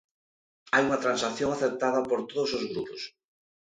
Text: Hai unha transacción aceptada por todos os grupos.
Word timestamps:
Hai 0.73 0.81
unha 0.87 1.01
transacción 1.03 1.49
aceptada 1.53 1.99
por 2.09 2.19
todos 2.29 2.51
os 2.57 2.63
grupos. 2.71 3.01